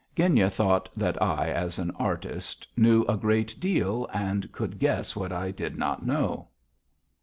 [0.15, 5.31] Genya thought that I, as an artist, knew a great deal and could guess what
[5.31, 6.47] I did not know.